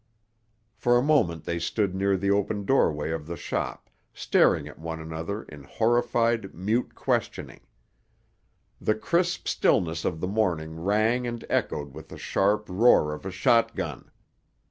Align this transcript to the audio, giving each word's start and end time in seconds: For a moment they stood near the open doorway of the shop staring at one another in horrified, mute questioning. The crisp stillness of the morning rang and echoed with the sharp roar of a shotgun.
For 0.73 0.97
a 0.97 1.03
moment 1.03 1.43
they 1.43 1.59
stood 1.59 1.93
near 1.93 2.17
the 2.17 2.31
open 2.31 2.65
doorway 2.65 3.11
of 3.11 3.27
the 3.27 3.35
shop 3.37 3.87
staring 4.15 4.67
at 4.67 4.79
one 4.79 4.99
another 4.99 5.43
in 5.43 5.63
horrified, 5.63 6.55
mute 6.55 6.95
questioning. 6.95 7.61
The 8.79 8.95
crisp 8.95 9.47
stillness 9.47 10.03
of 10.03 10.19
the 10.19 10.27
morning 10.27 10.79
rang 10.79 11.27
and 11.27 11.45
echoed 11.51 11.93
with 11.93 12.09
the 12.09 12.17
sharp 12.17 12.65
roar 12.67 13.13
of 13.13 13.27
a 13.27 13.31
shotgun. 13.31 14.09